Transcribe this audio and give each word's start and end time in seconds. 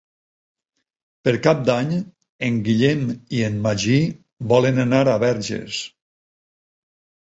Per 1.27 1.33
Cap 1.47 1.61
d'Any 1.67 1.91
en 2.49 2.59
Guillem 2.69 3.05
i 3.13 3.45
en 3.53 3.63
Magí 3.69 4.01
volen 4.57 4.89
anar 4.89 5.07
a 5.07 5.19
Verges. 5.29 5.89